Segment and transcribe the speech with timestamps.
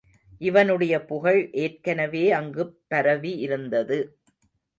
[0.41, 3.99] இவனுடைய புகழ் ஏற்கனவே அங்குப் பரவி இருந்தது.